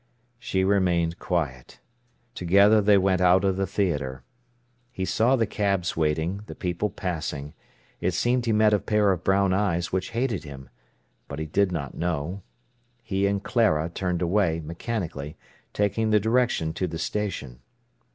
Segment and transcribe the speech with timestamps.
[0.39, 1.79] She remained quiet.
[2.33, 4.23] Together they went out of the theatre.
[4.91, 7.53] He saw the cabs waiting, the people passing.
[7.99, 10.69] It seemed he met a pair of brown eyes which hated him.
[11.27, 12.41] But he did not know.
[13.03, 15.37] He and Clara turned away, mechanically
[15.71, 17.59] taking the direction to the station.